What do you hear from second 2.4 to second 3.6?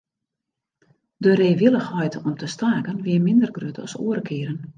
staken wie minder